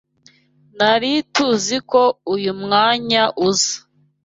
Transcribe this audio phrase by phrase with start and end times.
[0.77, 2.01] Nari tuziko
[2.33, 3.75] uyu mwanya uza.